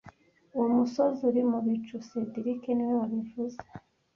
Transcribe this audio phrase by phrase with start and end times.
[0.55, 3.57] Uwo musozi uri mubicu cedric niwe wabivuze